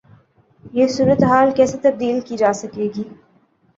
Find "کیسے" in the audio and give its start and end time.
1.55-1.77